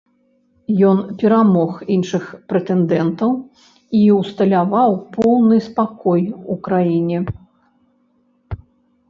Ён 0.91 1.01
перамог 1.23 1.71
іншых 1.95 2.23
прэтэндэнтаў 2.53 3.31
і 3.99 4.01
ўсталяваў 4.19 4.91
поўны 5.19 5.57
спакой 5.69 6.23
у 6.57 6.59
краіне. 6.71 7.19